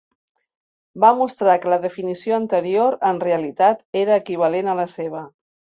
[1.03, 5.29] Va mostrar que la definició anterior en realitat era equivalent a la seva.